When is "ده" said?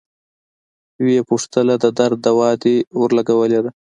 3.63-3.71